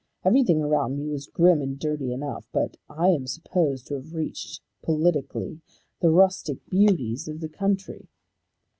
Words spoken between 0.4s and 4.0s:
around me was grim and dirty enough, but I am supposed to